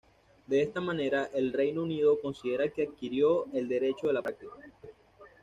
[0.47, 4.53] De esta manera, el Reino Unido considera que adquirió el derecho en la práctica.